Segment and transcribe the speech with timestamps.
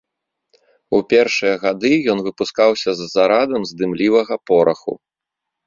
[0.99, 4.93] У першыя гады ён выпускаўся з зарадам з дымлівага пораху.